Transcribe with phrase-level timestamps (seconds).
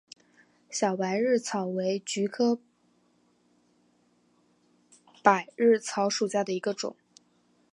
[0.71, 2.59] 小百日草为菊科
[5.21, 6.95] 百日草属下的一个种。